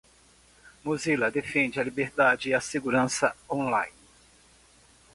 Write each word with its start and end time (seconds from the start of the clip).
Mozilla 0.83 1.29
defende 1.29 1.79
a 1.79 1.83
liberdade 1.83 2.49
e 2.49 2.53
a 2.55 2.59
segurança 2.59 3.35
online. 3.47 3.93